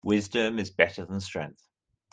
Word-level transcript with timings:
Wisdom 0.03 0.57
is 0.57 0.71
better 0.71 1.05
than 1.05 1.19
strength. 1.19 1.63